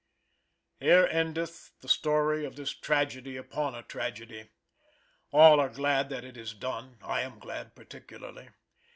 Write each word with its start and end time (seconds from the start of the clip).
Here 0.79 1.05
endeth 1.11 1.73
the 1.81 1.87
story 1.87 2.43
of 2.43 2.55
this 2.55 2.71
tragedy 2.71 3.37
upon 3.37 3.75
a 3.75 3.83
tragedy. 3.83 4.49
All 5.31 5.59
are 5.59 5.69
glad 5.69 6.09
that 6.09 6.23
it 6.25 6.37
is 6.37 6.55
done. 6.55 6.97
I 7.03 7.21
am 7.21 7.37
glad 7.37 7.75
particularly. 7.75 8.49